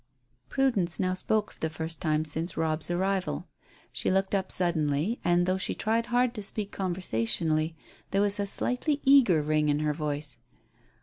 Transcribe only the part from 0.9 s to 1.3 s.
now